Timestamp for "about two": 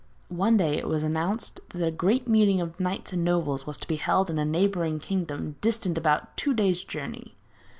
5.95-6.55